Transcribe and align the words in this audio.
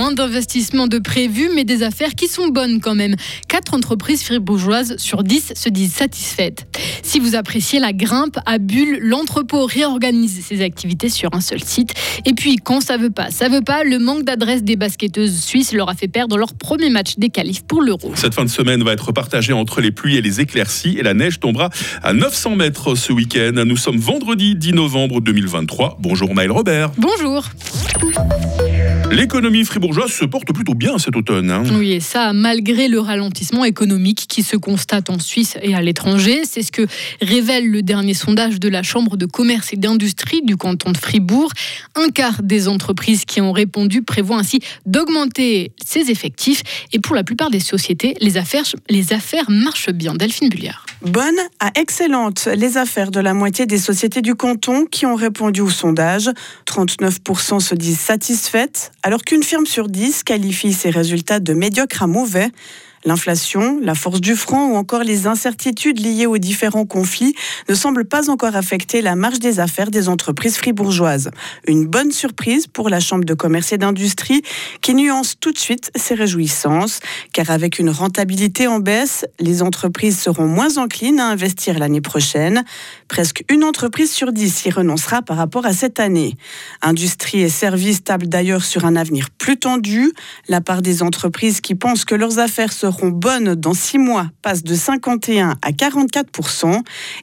moins 0.00 0.12
d'investissements 0.12 0.86
de 0.86 0.98
prévu, 0.98 1.50
mais 1.54 1.64
des 1.64 1.82
affaires 1.82 2.14
qui 2.14 2.26
sont 2.26 2.48
bonnes 2.48 2.80
quand 2.80 2.94
même. 2.94 3.16
Quatre 3.48 3.74
entreprises 3.74 4.22
fribourgeoises 4.22 4.96
sur 4.96 5.22
10 5.22 5.52
se 5.54 5.68
disent 5.68 5.92
satisfaites. 5.92 6.66
Si 7.02 7.20
vous 7.20 7.34
appréciez 7.34 7.80
la 7.80 7.92
grimpe 7.92 8.38
à 8.46 8.56
Bulle, 8.56 8.98
l'entrepôt 9.02 9.66
réorganise 9.66 10.42
ses 10.42 10.62
activités 10.62 11.10
sur 11.10 11.34
un 11.34 11.42
seul 11.42 11.62
site. 11.62 11.92
Et 12.24 12.32
puis, 12.32 12.56
quand 12.56 12.80
ça 12.80 12.96
veut 12.96 13.10
pas, 13.10 13.30
ça 13.30 13.50
veut 13.50 13.60
pas, 13.60 13.84
le 13.84 13.98
manque 13.98 14.24
d'adresse 14.24 14.62
des 14.62 14.76
basketteuses 14.76 15.38
suisses 15.38 15.74
leur 15.74 15.90
a 15.90 15.94
fait 15.94 16.08
perdre 16.08 16.38
leur 16.38 16.54
premier 16.54 16.88
match 16.88 17.18
des 17.18 17.28
qualifs 17.28 17.64
pour 17.64 17.82
l'Euro. 17.82 18.12
Cette 18.14 18.32
fin 18.32 18.46
de 18.46 18.50
semaine 18.50 18.82
va 18.82 18.94
être 18.94 19.12
partagée 19.12 19.52
entre 19.52 19.82
les 19.82 19.92
pluies 19.92 20.16
et 20.16 20.22
les 20.22 20.40
éclaircies 20.40 20.96
et 20.98 21.02
la 21.02 21.12
neige 21.12 21.40
tombera 21.40 21.68
à 22.02 22.14
900 22.14 22.56
mètres 22.56 22.94
ce 22.94 23.12
week-end. 23.12 23.52
Nous 23.66 23.76
sommes 23.76 23.98
vendredi 23.98 24.54
10 24.54 24.72
novembre 24.72 25.20
2023. 25.20 25.98
Bonjour 26.00 26.34
Maël 26.34 26.52
Robert. 26.52 26.90
Bonjour. 26.96 27.44
L'économie 29.10 29.64
fribourgeoise 29.64 30.12
se 30.12 30.24
porte 30.24 30.52
plutôt 30.52 30.74
bien 30.74 30.96
cet 30.98 31.16
automne. 31.16 31.50
Hein. 31.50 31.64
Oui, 31.72 31.90
et 31.90 32.00
ça, 32.00 32.32
malgré 32.32 32.86
le 32.86 33.00
ralentissement 33.00 33.64
économique 33.64 34.26
qui 34.28 34.44
se 34.44 34.56
constate 34.56 35.10
en 35.10 35.18
Suisse 35.18 35.56
et 35.62 35.74
à 35.74 35.82
l'étranger. 35.82 36.42
C'est 36.44 36.62
ce 36.62 36.70
que 36.70 36.86
révèle 37.20 37.68
le 37.68 37.82
dernier 37.82 38.14
sondage 38.14 38.60
de 38.60 38.68
la 38.68 38.84
Chambre 38.84 39.16
de 39.16 39.26
commerce 39.26 39.72
et 39.72 39.76
d'industrie 39.76 40.42
du 40.44 40.56
canton 40.56 40.92
de 40.92 40.96
Fribourg. 40.96 41.50
Un 41.96 42.10
quart 42.10 42.40
des 42.44 42.68
entreprises 42.68 43.24
qui 43.24 43.40
ont 43.40 43.50
répondu 43.50 44.02
prévoient 44.02 44.38
ainsi 44.38 44.60
d'augmenter 44.86 45.72
ses 45.84 46.12
effectifs. 46.12 46.62
Et 46.92 47.00
pour 47.00 47.16
la 47.16 47.24
plupart 47.24 47.50
des 47.50 47.58
sociétés, 47.58 48.14
les 48.20 48.36
affaires, 48.36 48.64
les 48.88 49.12
affaires 49.12 49.50
marchent 49.50 49.90
bien. 49.90 50.14
Delphine 50.14 50.50
Bulliard. 50.50 50.86
Bonne 51.02 51.38
à 51.58 51.72
excellente. 51.74 52.46
Les 52.54 52.76
affaires 52.76 53.10
de 53.10 53.18
la 53.18 53.34
moitié 53.34 53.66
des 53.66 53.78
sociétés 53.78 54.22
du 54.22 54.36
canton 54.36 54.86
qui 54.86 55.04
ont 55.04 55.16
répondu 55.16 55.62
au 55.62 55.70
sondage. 55.70 56.30
39% 56.66 57.58
se 57.58 57.74
disent 57.74 57.98
satisfaites 57.98 58.92
alors 59.02 59.22
qu'une 59.22 59.42
firme 59.42 59.66
sur 59.66 59.88
dix 59.88 60.22
qualifie 60.22 60.72
ses 60.72 60.90
résultats 60.90 61.40
de 61.40 61.52
médiocres 61.54 62.02
à 62.02 62.06
mauvais. 62.06 62.50
L'inflation, 63.06 63.80
la 63.82 63.94
force 63.94 64.20
du 64.20 64.36
franc 64.36 64.72
ou 64.72 64.76
encore 64.76 65.04
les 65.04 65.26
incertitudes 65.26 65.98
liées 65.98 66.26
aux 66.26 66.36
différents 66.36 66.84
conflits 66.84 67.34
ne 67.66 67.74
semblent 67.74 68.04
pas 68.04 68.28
encore 68.28 68.56
affecter 68.56 69.00
la 69.00 69.16
marge 69.16 69.38
des 69.38 69.58
affaires 69.58 69.90
des 69.90 70.10
entreprises 70.10 70.58
fribourgeoises. 70.58 71.30
Une 71.66 71.86
bonne 71.86 72.12
surprise 72.12 72.66
pour 72.66 72.90
la 72.90 73.00
Chambre 73.00 73.24
de 73.24 73.32
commerce 73.32 73.72
et 73.72 73.78
d'industrie 73.78 74.42
qui 74.82 74.94
nuance 74.94 75.36
tout 75.40 75.50
de 75.50 75.56
suite 75.56 75.90
ses 75.96 76.14
réjouissances, 76.14 77.00
car 77.32 77.48
avec 77.48 77.78
une 77.78 77.88
rentabilité 77.88 78.66
en 78.66 78.80
baisse, 78.80 79.24
les 79.38 79.62
entreprises 79.62 80.20
seront 80.20 80.46
moins 80.46 80.76
enclines 80.76 81.20
à 81.20 81.28
investir 81.28 81.78
l'année 81.78 82.02
prochaine. 82.02 82.64
Presque 83.08 83.44
une 83.48 83.64
entreprise 83.64 84.12
sur 84.12 84.30
dix 84.30 84.66
y 84.66 84.70
renoncera 84.70 85.22
par 85.22 85.38
rapport 85.38 85.64
à 85.64 85.72
cette 85.72 86.00
année. 86.00 86.36
Industrie 86.82 87.40
et 87.40 87.48
services 87.48 88.04
tablent 88.04 88.28
d'ailleurs 88.28 88.62
sur 88.62 88.84
un 88.84 88.94
avenir 88.94 89.30
plus 89.30 89.56
tendu. 89.56 90.12
La 90.48 90.60
part 90.60 90.82
des 90.82 91.02
entreprises 91.02 91.62
qui 91.62 91.74
pensent 91.74 92.04
que 92.04 92.14
leurs 92.14 92.38
affaires 92.38 92.74
seront 92.74 92.89
seront 92.90 93.08
bonnes 93.08 93.54
dans 93.54 93.74
six 93.74 93.98
mois 93.98 94.26
passe 94.42 94.64
de 94.64 94.74
51 94.74 95.56
à 95.62 95.72
44 95.72 96.28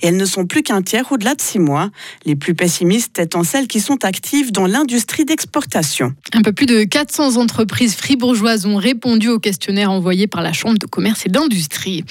et 0.01 0.07
elles 0.07 0.17
ne 0.17 0.25
sont 0.25 0.45
plus 0.45 0.63
qu'un 0.63 0.81
tiers 0.81 1.11
au-delà 1.11 1.35
de 1.35 1.41
six 1.41 1.59
mois. 1.59 1.89
Les 2.25 2.35
plus 2.35 2.53
pessimistes 2.53 3.19
étant 3.19 3.43
celles 3.43 3.67
qui 3.67 3.79
sont 3.79 4.05
actives 4.05 4.51
dans 4.51 4.67
l'industrie 4.67 5.25
d'exportation. 5.25 6.13
Un 6.33 6.41
peu 6.41 6.51
plus 6.51 6.65
de 6.65 6.83
400 6.83 7.38
entreprises 7.38 7.95
fribourgeoises 7.95 8.65
ont 8.65 8.77
répondu 8.77 9.29
au 9.29 9.39
questionnaire 9.39 9.91
envoyé 9.91 10.27
par 10.27 10.41
la 10.41 10.53
Chambre 10.53 10.77
de 10.77 10.85
commerce 10.85 11.25
et 11.25 11.29
d'industrie. 11.29 12.03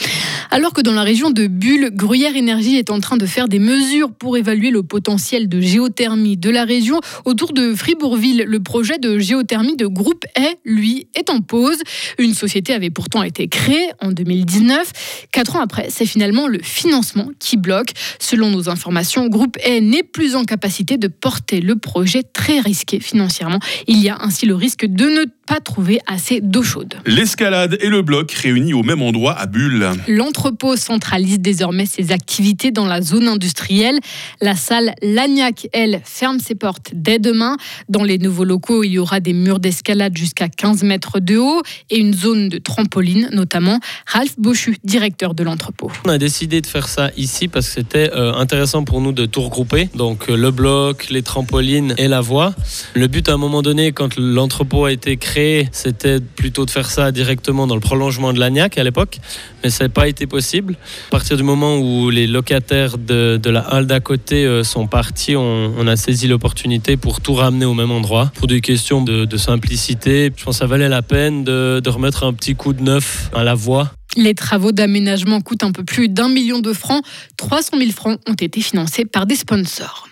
Alors 0.50 0.72
que 0.72 0.80
dans 0.80 0.92
la 0.92 1.02
région 1.02 1.30
de 1.30 1.46
Bulle, 1.46 1.90
Gruyère 1.92 2.36
Énergie 2.36 2.77
est 2.77 2.90
en 2.90 3.00
train 3.00 3.16
de 3.16 3.27
faire 3.27 3.48
des 3.48 3.58
mesures 3.58 4.12
pour 4.12 4.36
évaluer 4.36 4.70
le 4.70 4.82
potentiel 4.82 5.48
de 5.48 5.60
géothermie 5.60 6.36
de 6.36 6.50
la 6.50 6.64
région. 6.64 7.00
Autour 7.24 7.52
de 7.52 7.74
Fribourgville, 7.74 8.44
le 8.46 8.60
projet 8.60 8.98
de 8.98 9.18
géothermie 9.18 9.77
de 9.77 9.86
Groupe 9.86 10.24
E, 10.39 10.56
lui, 10.64 11.08
est 11.14 11.30
en 11.30 11.40
pause. 11.40 11.78
Une 12.18 12.34
société 12.34 12.72
avait 12.72 12.90
pourtant 12.90 13.22
été 13.22 13.45
créé 13.48 13.90
en 14.01 14.12
2019. 14.12 15.27
Quatre 15.33 15.57
ans 15.57 15.61
après, 15.61 15.89
c'est 15.90 16.07
finalement 16.07 16.46
le 16.46 16.61
financement 16.62 17.29
qui 17.39 17.57
bloque. 17.57 17.92
Selon 18.18 18.51
nos 18.51 18.68
informations, 18.68 19.29
Groupe 19.29 19.57
E 19.67 19.80
n'est 19.80 20.02
plus 20.02 20.36
en 20.36 20.45
capacité 20.45 20.96
de 20.96 21.08
porter 21.08 21.61
le 21.61 21.77
projet 21.77 22.23
très 22.23 22.61
risqué 22.61 23.01
financièrement. 23.01 23.58
Il 23.86 23.98
y 24.02 24.08
a 24.08 24.18
ainsi 24.20 24.46
le 24.46 24.55
risque 24.55 24.86
de 24.86 25.05
ne 25.05 25.24
pas 25.46 25.61
trouver 25.61 26.01
assez 26.07 26.40
d'eau 26.40 26.62
chaude. 26.62 26.95
L'escalade 27.07 27.79
et 27.80 27.89
le 27.89 28.02
bloc 28.02 28.33
réunis 28.33 28.74
au 28.74 28.83
même 28.83 29.01
endroit 29.01 29.33
à 29.33 29.46
Bulle. 29.46 29.90
L'entrepôt 30.08 30.77
centralise 30.77 31.39
désormais 31.40 31.86
ses 31.86 32.12
activités 32.12 32.70
dans 32.70 32.86
la 32.86 33.01
zone 33.01 33.29
industrielle. 33.29 33.98
La 34.40 34.57
salle 34.57 34.95
Lagnac, 35.02 35.68
elle, 35.73 36.01
ferme 36.05 36.40
ses 36.40 36.55
portes 36.55 36.90
dès 36.92 37.18
demain. 37.18 37.57
Dans 37.89 38.02
les 38.02 38.18
nouveaux 38.18 38.45
locaux, 38.45 38.83
il 38.83 38.90
y 38.90 38.98
aura 38.98 39.20
des 39.20 39.33
murs 39.33 39.61
d'escalade 39.61 40.17
jusqu'à 40.17 40.48
15 40.48 40.83
mètres 40.83 41.20
de 41.20 41.36
haut 41.36 41.63
et 41.90 41.98
une 41.98 42.14
zone 42.14 42.48
de 42.48 42.58
trampoline, 42.58 43.28
notamment. 43.33 43.78
Ralph 44.07 44.34
Bochu, 44.39 44.77
directeur 44.84 45.34
de 45.34 45.45
l'entrepôt. 45.45 45.90
On 46.05 46.11
a 46.11 46.18
décidé 46.18 46.61
de 46.61 46.67
faire 46.67 46.89
ça 46.89 47.11
ici 47.17 47.48
parce 47.48 47.68
que 47.68 47.74
c'était 47.74 48.11
euh, 48.13 48.33
intéressant 48.34 48.84
pour 48.84 49.01
nous 49.01 49.13
de 49.13 49.27
tout 49.27 49.42
regrouper. 49.42 49.89
Donc 49.95 50.28
euh, 50.28 50.36
le 50.36 50.51
bloc, 50.51 51.08
les 51.11 51.23
trampolines 51.23 51.95
et 51.98 52.08
la 52.08 52.20
voie. 52.20 52.55
Le 52.95 53.07
but 53.07 53.28
à 53.28 53.34
un 53.34 53.36
moment 53.36 53.63
donné, 53.63 53.92
quand 53.92 54.17
l'entrepôt 54.17 54.86
a 54.86 54.92
été 54.92 55.17
créé, 55.17 55.36
c'était 55.73 56.20
plutôt 56.20 56.64
de 56.64 56.70
faire 56.70 56.91
ça 56.91 57.13
directement 57.13 57.67
dans 57.67 57.74
le 57.74 57.80
prolongement 57.80 58.33
de 58.33 58.41
l'Agnac 58.41 58.79
à 58.79 58.85
l'époque, 58.85 59.19
mais 59.63 59.70
ça 59.70 59.85
n'a 59.85 59.89
pas 59.91 60.08
été 60.08 60.27
possible. 60.27 60.77
À 61.08 61.11
partir 61.11 61.36
du 61.36 61.42
moment 61.42 61.77
où 61.79 62.08
les 62.08 62.27
locataires 62.27 62.97
de, 62.97 63.41
la 63.45 63.61
halle 63.61 63.86
d'à 63.86 64.01
côté 64.01 64.46
euh, 64.46 64.64
sont 64.64 64.86
partis, 64.86 65.36
on, 65.36 65.86
a 65.86 65.96
saisi 65.96 66.27
l'opportunité 66.27 66.96
pour 66.96 67.20
tout 67.20 67.35
ramener 67.35 67.67
au 67.67 67.75
même 67.75 67.91
endroit. 67.91 68.33
Pour 68.35 68.46
des 68.46 68.61
questions 68.61 69.02
de, 69.02 69.36
simplicité, 69.36 70.33
je 70.35 70.45
pense 70.45 70.57
que 70.57 70.58
ça 70.61 70.67
valait 70.67 70.89
la 70.89 71.02
peine 71.02 71.45
de, 71.45 71.80
de 71.85 71.91
remettre 71.91 72.25
un 72.25 72.33
petit 72.33 72.55
coup 72.55 72.73
de 72.73 72.83
neuf 72.83 73.30
à 73.35 73.45
la 73.45 73.55
voie 73.55 73.92
les 74.16 74.34
travaux 74.34 74.72
d'aménagement 74.72 75.40
coûtent 75.40 75.64
un 75.64 75.72
peu 75.72 75.84
plus 75.84 76.08
d'un 76.08 76.28
million 76.28 76.58
de 76.58 76.72
francs. 76.72 77.02
300 77.36 77.78
000 77.78 77.90
francs 77.92 78.18
ont 78.27 78.34
été 78.34 78.60
financés 78.60 79.04
par 79.04 79.27
des 79.27 79.36
sponsors. 79.36 80.08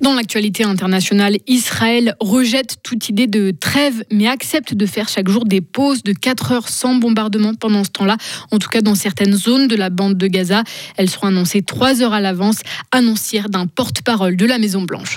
Dans 0.00 0.14
l'actualité 0.14 0.64
internationale, 0.64 1.36
Israël 1.46 2.14
rejette 2.20 2.76
toute 2.82 3.08
idée 3.08 3.26
de 3.26 3.50
trêve, 3.50 4.04
mais 4.12 4.28
accepte 4.28 4.74
de 4.74 4.86
faire 4.86 5.08
chaque 5.08 5.28
jour 5.28 5.44
des 5.44 5.60
pauses 5.60 6.02
de 6.04 6.12
4 6.12 6.52
heures 6.52 6.68
sans 6.68 6.94
bombardement 6.94 7.54
pendant 7.54 7.82
ce 7.82 7.90
temps-là. 7.90 8.16
En 8.52 8.58
tout 8.58 8.68
cas, 8.68 8.80
dans 8.80 8.94
certaines 8.94 9.34
zones 9.34 9.66
de 9.66 9.76
la 9.76 9.90
bande 9.90 10.16
de 10.16 10.26
Gaza, 10.28 10.62
elles 10.96 11.10
seront 11.10 11.26
annoncées 11.26 11.62
3 11.62 12.02
heures 12.02 12.14
à 12.14 12.20
l'avance, 12.20 12.58
annoncière 12.92 13.48
d'un 13.48 13.66
porte-parole 13.66 14.36
de 14.36 14.46
la 14.46 14.58
Maison-Blanche. 14.58 15.16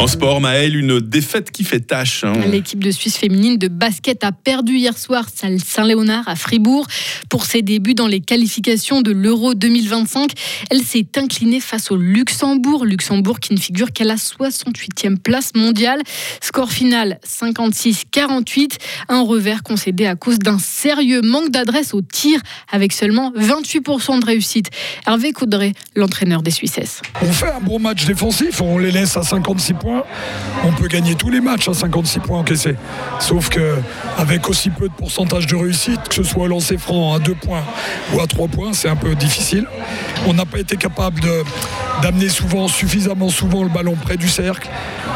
En 0.00 0.06
sport, 0.06 0.40
Maël, 0.40 0.76
une 0.76 1.00
défaite 1.00 1.50
qui 1.50 1.64
fait 1.64 1.80
tâche. 1.80 2.22
Hein. 2.22 2.32
L'équipe 2.46 2.82
de 2.82 2.92
Suisse 2.92 3.16
féminine 3.16 3.58
de 3.58 3.66
basket 3.66 4.22
a 4.22 4.30
perdu 4.30 4.76
hier 4.76 4.96
soir 4.96 5.26
Saint-Léonard 5.34 6.28
à 6.28 6.36
Fribourg. 6.36 6.86
Pour 7.28 7.44
ses 7.44 7.62
débuts 7.62 7.94
dans 7.94 8.06
les 8.06 8.20
qualifications 8.20 9.02
de 9.02 9.10
l'Euro 9.10 9.54
2025, 9.54 10.30
elle 10.70 10.82
s'est 10.82 11.08
inclinée 11.16 11.58
face 11.58 11.90
au 11.90 11.96
Luxembourg. 11.96 12.84
Luxembourg 12.84 13.40
qui 13.40 13.52
ne 13.54 13.58
figure 13.58 13.90
qu'à 13.92 14.04
la 14.04 14.14
68e 14.14 15.16
place 15.18 15.50
mondiale. 15.56 16.00
Score 16.40 16.70
final 16.70 17.18
56-48. 17.26 18.76
Un 19.08 19.22
revers 19.22 19.64
concédé 19.64 20.06
à 20.06 20.14
cause 20.14 20.38
d'un 20.38 20.60
sérieux 20.60 21.22
manque 21.22 21.50
d'adresse 21.50 21.92
au 21.92 22.02
tir 22.02 22.40
avec 22.70 22.92
seulement 22.92 23.32
28% 23.32 24.20
de 24.20 24.26
réussite. 24.26 24.68
Hervé 25.08 25.32
Coudray, 25.32 25.72
l'entraîneur 25.96 26.42
des 26.42 26.52
Suisses. 26.52 27.02
On 27.20 27.32
fait 27.32 27.50
un 27.50 27.60
bon 27.60 27.80
match 27.80 28.04
défensif, 28.04 28.60
on 28.60 28.78
les 28.78 28.92
laisse 28.92 29.16
à 29.16 29.22
56 29.24 29.74
points 29.74 29.87
on 30.64 30.72
peut 30.72 30.88
gagner 30.88 31.14
tous 31.14 31.30
les 31.30 31.40
matchs 31.40 31.68
à 31.68 31.74
56 31.74 32.20
points 32.20 32.38
encaissés. 32.38 32.76
Sauf 33.20 33.48
que 33.48 33.76
avec 34.16 34.48
aussi 34.48 34.70
peu 34.70 34.88
de 34.88 34.94
pourcentage 34.94 35.46
de 35.46 35.56
réussite, 35.56 36.08
que 36.08 36.14
ce 36.14 36.22
soit 36.22 36.48
lancé 36.48 36.76
franc 36.76 37.14
à 37.14 37.18
2 37.18 37.34
points 37.34 37.64
ou 38.12 38.20
à 38.20 38.26
3 38.26 38.48
points, 38.48 38.72
c'est 38.72 38.88
un 38.88 38.96
peu 38.96 39.14
difficile. 39.14 39.66
On 40.26 40.34
n'a 40.34 40.44
pas 40.44 40.58
été 40.58 40.76
capable 40.76 41.20
d'amener 42.02 42.28
souvent, 42.28 42.68
suffisamment 42.68 43.30
souvent 43.30 43.62
le 43.62 43.68
ballon 43.68 43.96
près 44.00 44.16
du 44.16 44.28
cercle 44.28 44.68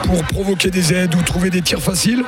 pour 0.03 0.23
provoquer 0.25 0.71
des 0.71 0.93
aides 0.93 1.15
ou 1.15 1.23
trouver 1.23 1.51
des 1.51 1.63
tirs 1.63 1.81
faciles. 1.81 2.23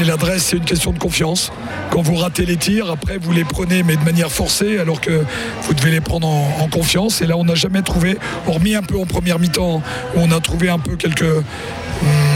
Et 0.00 0.04
l'adresse, 0.04 0.44
c'est 0.44 0.56
une 0.56 0.64
question 0.64 0.92
de 0.92 0.98
confiance. 0.98 1.52
Quand 1.90 2.02
vous 2.02 2.14
ratez 2.14 2.46
les 2.46 2.56
tirs, 2.56 2.90
après 2.90 3.18
vous 3.18 3.32
les 3.32 3.44
prenez 3.44 3.82
mais 3.82 3.96
de 3.96 4.04
manière 4.04 4.30
forcée 4.30 4.78
alors 4.78 5.00
que 5.00 5.24
vous 5.62 5.74
devez 5.74 5.90
les 5.90 6.00
prendre 6.00 6.26
en, 6.26 6.68
confiance. 6.68 7.20
Et 7.20 7.26
là, 7.26 7.36
on 7.36 7.44
n'a 7.44 7.54
jamais 7.54 7.82
trouvé, 7.82 8.16
hormis 8.46 8.74
un 8.74 8.82
peu 8.82 8.98
en 8.98 9.04
première 9.04 9.38
mi-temps, 9.38 9.82
où 10.14 10.18
on 10.18 10.30
a 10.30 10.40
trouvé 10.40 10.70
un 10.70 10.78
peu 10.78 10.96
quelques 10.96 11.24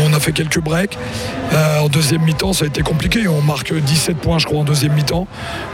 on 0.05 0.13
a 0.13 0.21
fait 0.21 0.33
quelques 0.33 0.61
breaks. 0.61 0.97
Euh, 1.53 1.81
en 1.81 1.89
deuxième 1.89 2.23
mi-temps, 2.23 2.53
ça 2.53 2.65
a 2.65 2.69
été 2.69 2.83
compliqué. 2.83 3.27
On 3.29 3.41
marque 3.41 3.73
17 3.75 4.19
points, 4.19 4.39
je 4.39 4.47
crois, 4.47 4.61
en 4.61 4.65
deuxième 4.65 4.93
mi-temps. 4.93 5.27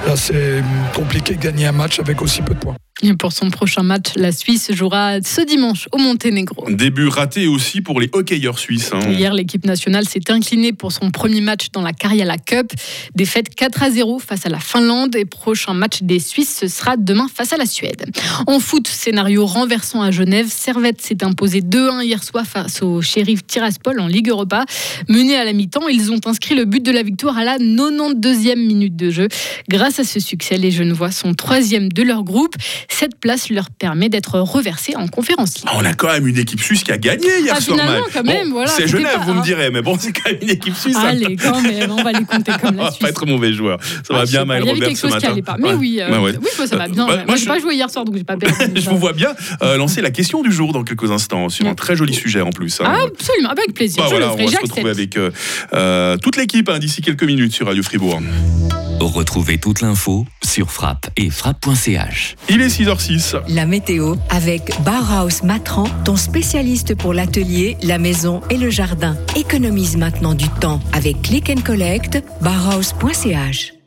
Là, 0.07 0.17
c'est 0.17 0.63
compliqué 0.95 1.35
de 1.35 1.43
gagner 1.43 1.67
un 1.67 1.73
match 1.73 1.99
avec 1.99 2.23
aussi 2.23 2.43
peu 2.43 2.55
de 2.55 2.59
points. 2.59 2.77
Et 3.03 3.15
pour 3.15 3.33
son 3.33 3.51
prochain 3.51 3.83
match, 3.83 4.13
la 4.15 4.31
Suisse 4.31 4.73
jouera 4.73 5.21
ce 5.23 5.41
dimanche 5.41 5.89
au 5.91 5.99
Monténégro. 5.99 6.67
Début 6.71 7.09
raté 7.09 7.49
aussi 7.49 7.81
pour 7.81 8.01
les 8.01 8.09
hockeyeurs 8.13 8.61
suisses. 8.61 8.93
Hein. 8.93 9.01
Hier, 9.11 9.35
l'équipe 9.35 9.67
nationale 9.67 10.09
s'est 10.09 10.31
inclinée 10.31 10.73
pour 10.73 10.93
son 10.93 11.11
premier 11.11 11.41
match 11.41 11.71
dans 11.73 11.83
la 11.83 11.93
Cariala 11.93 12.39
Cup. 12.39 12.73
Défaite 13.15 13.55
4 13.55 13.83
à 13.83 13.91
0 13.91 14.19
face 14.19 14.47
à 14.47 14.49
la 14.49 14.61
Finlande 14.61 15.17
et 15.17 15.25
prochain 15.25 15.75
match 15.75 16.03
des 16.03 16.19
Suisses, 16.19 16.59
ce 16.61 16.69
sera 16.69 16.97
demain 16.97 17.27
face 17.33 17.53
à 17.53 17.57
la 17.57 17.67
Suède. 17.67 18.11
En 18.47 18.61
foot, 18.61 18.87
scénario 18.87 19.45
renversant 19.47 20.03
à 20.03 20.11
Genève, 20.11 20.47
Servette 20.49 21.01
s'est 21.01 21.25
imposé 21.25 21.61
2-1 21.61 22.05
hier 22.05 22.23
soir 22.23 22.47
face 22.47 22.83
au 22.83 23.03
shérif 23.03 23.47
Tiraspol 23.47 24.01
en 24.01 24.07
Ligue 24.07 24.29
Europa. 24.29 24.65
Menés 25.09 25.37
à 25.37 25.45
la 25.45 25.53
mi-temps, 25.53 25.89
ils 25.89 26.13
ont 26.13 26.21
inscrit 26.27 26.55
le 26.55 26.65
but 26.65 26.83
de 26.83 26.93
la 26.93 27.03
victoire 27.03 27.37
à 27.39 27.45
la 27.45 27.59
92e 27.59 28.57
minute 28.57 28.97
de 28.97 29.11
jeu. 29.11 29.29
Grâce 29.69 29.99
à 29.99 30.05
ce 30.05 30.21
succès, 30.21 30.57
les 30.57 30.71
Genevois 30.71 31.11
sont 31.11 31.35
troisième 31.35 31.91
de 31.91 32.03
leur 32.03 32.23
groupe. 32.23 32.55
Cette 32.89 33.19
place 33.19 33.51
leur 33.51 33.71
permet 33.71 34.09
d'être 34.09 34.39
reversés 34.39 34.97
en 34.97 35.09
conférence 35.09 35.33
ah, 35.67 35.73
on 35.77 35.85
a 35.85 35.95
quand 35.95 36.09
même 36.09 36.27
une 36.27 36.39
équipe 36.39 36.61
suisse 36.61 36.85
qui 36.85 36.93
a 36.93 36.99
gagné 36.99 37.27
hier 37.41 37.55
ah, 37.57 37.61
soir. 37.61 37.79
Quand 38.13 38.25
même, 38.25 38.51
voilà, 38.51 38.71
c'est 38.71 38.87
Genève, 38.99 39.21
vous 39.25 39.35
me 39.35 39.43
direz, 39.43 39.71
mais 39.71 39.83
bon, 39.83 39.97
c'est 39.99 40.13
quand 40.13 40.31
même 40.31 40.39
une 40.43 40.51
équipe 40.51 40.75
suisse. 40.75 40.97
Hein. 40.97 41.09
Allez, 41.09 41.37
quand 41.37 41.61
même, 41.61 41.91
on 41.91 42.03
va 42.03 42.13
les 42.13 42.25
compter 42.25 42.53
comme 42.61 42.77
la 42.77 42.91
Suisse. 42.91 43.03
pas 43.03 43.09
être 43.09 43.27
mauvais 43.27 43.53
joueur. 43.53 43.79
Ça 44.07 44.15
va 44.15 44.21
ah, 44.23 44.25
bien, 44.27 44.45
Maël 44.45 44.65
Robert, 44.65 44.97
ce 44.97 45.07
matin. 45.07 45.35
Pas. 45.45 45.57
Mais 45.59 45.75
oui, 45.75 45.99
euh, 46.01 46.33
oui, 46.41 46.49
ça 46.67 46.77
va 46.77 46.89
bien. 46.89 47.07
Bah, 47.07 47.25
moi, 47.27 47.37
je 47.37 47.43
n'ai 47.43 47.47
pas 47.47 47.59
joué 47.59 47.75
hier 47.75 47.91
soir, 47.91 48.05
donc 48.05 48.17
j'ai 48.17 48.25
pas 48.25 48.37
perdu. 48.37 48.57
je 48.81 48.89
vous 48.89 48.99
vois 48.99 49.13
bien 49.13 49.35
euh, 49.63 49.77
lancer 49.77 50.01
la 50.01 50.11
question 50.11 50.43
du 50.43 50.53
jour 50.53 50.73
dans 50.73 50.85
quelques 50.85 51.11
instants 51.11 51.49
sur 51.49 51.67
un 51.67 51.75
très 51.75 51.97
joli 51.97 52.15
sujet 52.15 52.41
en 52.41 52.51
plus. 52.51 52.81
Hein. 52.81 53.07
absolument, 53.07 53.51
avec 53.51 53.75
plaisir. 53.75 54.03
Bah, 54.03 54.09
voilà, 54.11 54.33
on 54.33 54.37
va 54.37 54.47
se 54.47 54.57
retrouver 54.57 54.91
avec 54.91 55.17
euh, 55.17 56.17
toute 56.19 56.37
l'équipe 56.37 56.69
hein, 56.69 56.79
d'ici 56.79 57.03
quelques 57.03 57.25
minutes 57.25 57.55
sur 57.55 57.67
Radio 57.67 57.83
Fribourg. 57.83 58.21
Retrouvez 59.07 59.59
toute 59.59 59.81
l'info 59.81 60.27
sur 60.45 60.71
frappe 60.71 61.11
et 61.17 61.31
frappe.ch. 61.31 62.37
Il 62.49 62.61
est 62.61 62.69
6h06. 62.69 63.41
La 63.49 63.67
météo 63.67 64.15
avec 64.31 64.73
Bauhaus 64.83 65.45
Matran, 65.45 65.85
ton 66.05 66.17
spécialiste 66.17 66.95
pour 66.95 67.13
l'atelier, 67.13 67.77
la 67.83 67.99
maison 67.99 68.41
et 68.51 68.57
le 68.57 68.71
jardin. 68.71 69.17
Économise 69.37 69.97
maintenant 69.97 70.35
du 70.35 70.49
temps 70.49 70.81
avec 70.93 71.23
Click 71.23 71.51
and 71.51 71.63
Collect, 71.63 72.23
bauhaus.ch. 72.41 73.82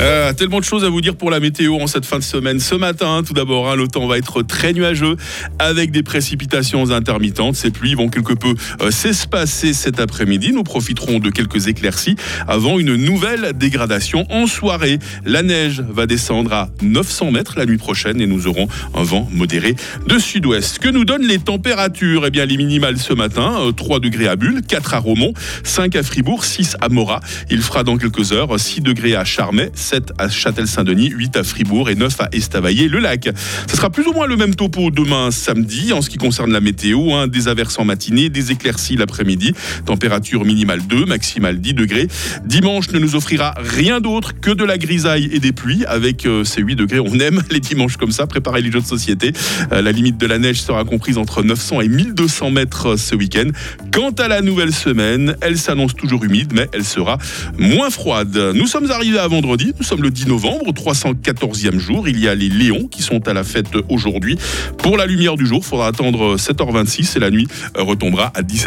Euh, 0.00 0.32
tellement 0.32 0.60
de 0.60 0.64
choses 0.64 0.84
à 0.84 0.88
vous 0.88 1.00
dire 1.00 1.16
pour 1.16 1.28
la 1.28 1.40
météo 1.40 1.74
en 1.80 1.88
cette 1.88 2.06
fin 2.06 2.18
de 2.18 2.24
semaine. 2.24 2.60
Ce 2.60 2.76
matin, 2.76 3.22
tout 3.26 3.32
d'abord, 3.32 3.68
hein, 3.68 3.74
le 3.74 3.88
temps 3.88 4.06
va 4.06 4.16
être 4.16 4.42
très 4.42 4.72
nuageux 4.72 5.16
avec 5.58 5.90
des 5.90 6.04
précipitations 6.04 6.92
intermittentes. 6.92 7.56
Ces 7.56 7.72
pluies 7.72 7.94
vont 7.94 8.08
quelque 8.08 8.34
peu 8.34 8.54
euh, 8.80 8.92
s'espacer 8.92 9.72
cet 9.72 9.98
après-midi. 9.98 10.52
Nous 10.52 10.62
profiterons 10.62 11.18
de 11.18 11.30
quelques 11.30 11.66
éclaircies 11.66 12.14
avant 12.46 12.78
une 12.78 12.94
nouvelle 12.94 13.54
dégradation 13.54 14.24
en 14.30 14.46
soirée. 14.46 15.00
La 15.24 15.42
neige 15.42 15.82
va 15.88 16.06
descendre 16.06 16.52
à 16.52 16.68
900 16.80 17.32
mètres 17.32 17.54
la 17.56 17.66
nuit 17.66 17.78
prochaine 17.78 18.20
et 18.20 18.26
nous 18.26 18.46
aurons 18.46 18.68
un 18.94 19.02
vent 19.02 19.28
modéré 19.32 19.74
de 20.06 20.18
sud-ouest. 20.18 20.78
Que 20.78 20.90
nous 20.90 21.04
donnent 21.04 21.26
les 21.26 21.40
températures? 21.40 22.24
Eh 22.24 22.30
bien, 22.30 22.46
les 22.46 22.56
minimales 22.56 22.98
ce 22.98 23.14
matin 23.14 23.72
3 23.76 23.96
euh, 23.96 24.00
degrés 24.00 24.28
à 24.28 24.36
Bulle, 24.36 24.62
4 24.62 24.94
à 24.94 24.98
Romont, 24.98 25.32
5 25.64 25.96
à 25.96 26.04
Fribourg, 26.04 26.44
6 26.44 26.76
à 26.80 26.88
Morat. 26.88 27.20
Il 27.50 27.62
fera 27.62 27.82
dans 27.82 27.96
quelques 27.96 28.30
heures 28.30 28.60
6 28.60 28.80
degrés 28.82 29.16
à 29.16 29.24
Charmey, 29.24 29.72
7 29.88 30.12
à 30.18 30.28
Châtel-Saint-Denis, 30.28 31.08
8 31.08 31.38
à 31.38 31.42
Fribourg 31.42 31.88
et 31.88 31.94
9 31.94 32.20
à 32.20 32.28
Estavayer-le-Lac. 32.32 33.30
Ce 33.70 33.74
sera 33.74 33.88
plus 33.88 34.06
ou 34.06 34.12
moins 34.12 34.26
le 34.26 34.36
même 34.36 34.54
topo 34.54 34.90
demain 34.90 35.30
samedi 35.30 35.94
en 35.94 36.02
ce 36.02 36.10
qui 36.10 36.18
concerne 36.18 36.52
la 36.52 36.60
météo. 36.60 37.14
Hein, 37.14 37.26
des 37.26 37.48
averses 37.48 37.78
en 37.78 37.86
matinée, 37.86 38.28
des 38.28 38.52
éclaircies 38.52 38.96
l'après-midi. 38.96 39.54
Température 39.86 40.44
minimale 40.44 40.82
2, 40.86 41.06
maximale 41.06 41.58
10 41.58 41.72
degrés. 41.72 42.06
Dimanche 42.44 42.90
ne 42.90 42.98
nous 42.98 43.16
offrira 43.16 43.54
rien 43.56 44.02
d'autre 44.02 44.38
que 44.38 44.50
de 44.50 44.62
la 44.62 44.76
grisaille 44.76 45.30
et 45.32 45.40
des 45.40 45.52
pluies. 45.52 45.86
Avec 45.86 46.26
euh, 46.26 46.44
ces 46.44 46.60
8 46.60 46.76
degrés, 46.76 47.00
on 47.00 47.18
aime 47.18 47.42
les 47.50 47.60
dimanches 47.60 47.96
comme 47.96 48.12
ça. 48.12 48.26
Préparez 48.26 48.60
les 48.60 48.70
jeux 48.70 48.82
de 48.82 48.86
société. 48.86 49.32
Euh, 49.72 49.80
la 49.80 49.92
limite 49.92 50.18
de 50.18 50.26
la 50.26 50.38
neige 50.38 50.60
sera 50.60 50.84
comprise 50.84 51.16
entre 51.16 51.42
900 51.42 51.80
et 51.80 51.88
1200 51.88 52.50
mètres 52.50 52.96
ce 52.96 53.14
week-end. 53.14 53.48
Quant 53.90 54.12
à 54.18 54.28
la 54.28 54.42
nouvelle 54.42 54.74
semaine, 54.74 55.34
elle 55.40 55.56
s'annonce 55.56 55.94
toujours 55.94 56.24
humide, 56.24 56.52
mais 56.52 56.68
elle 56.74 56.84
sera 56.84 57.16
moins 57.56 57.88
froide. 57.88 58.36
Nous 58.54 58.66
sommes 58.66 58.90
arrivés 58.90 59.18
à 59.18 59.28
vendredi. 59.28 59.72
Nous 59.78 59.84
sommes 59.84 60.02
le 60.02 60.10
10 60.10 60.26
novembre, 60.26 60.72
314e 60.72 61.78
jour. 61.78 62.08
Il 62.08 62.18
y 62.18 62.26
a 62.26 62.34
les 62.34 62.48
Léons 62.48 62.88
qui 62.88 63.02
sont 63.02 63.28
à 63.28 63.32
la 63.32 63.44
fête 63.44 63.68
aujourd'hui. 63.88 64.36
Pour 64.78 64.96
la 64.96 65.06
lumière 65.06 65.36
du 65.36 65.46
jour, 65.46 65.60
il 65.62 65.64
faudra 65.64 65.86
attendre 65.86 66.36
7h26 66.36 67.16
et 67.16 67.20
la 67.20 67.30
nuit 67.30 67.46
retombera 67.76 68.32
à 68.34 68.42
17h. 68.42 68.66